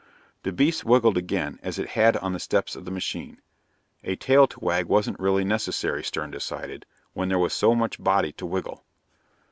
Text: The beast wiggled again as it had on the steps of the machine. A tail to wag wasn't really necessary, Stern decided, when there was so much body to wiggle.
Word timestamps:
The 0.41 0.51
beast 0.51 0.83
wiggled 0.83 1.15
again 1.15 1.59
as 1.61 1.77
it 1.77 1.89
had 1.89 2.17
on 2.17 2.33
the 2.33 2.39
steps 2.39 2.75
of 2.75 2.85
the 2.85 2.89
machine. 2.89 3.39
A 4.03 4.15
tail 4.15 4.47
to 4.47 4.59
wag 4.59 4.87
wasn't 4.87 5.19
really 5.19 5.43
necessary, 5.43 6.03
Stern 6.03 6.31
decided, 6.31 6.87
when 7.13 7.29
there 7.29 7.37
was 7.37 7.53
so 7.53 7.75
much 7.75 8.03
body 8.03 8.31
to 8.31 8.45
wiggle. 8.47 8.83